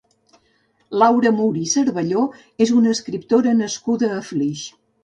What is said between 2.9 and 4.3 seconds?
escriptora nascuda a